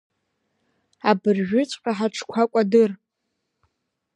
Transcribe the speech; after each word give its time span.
Абыржәыҵәҟьа 1.09 1.91
ҳаҽқәа 1.97 2.43
кәадыр! 2.51 2.91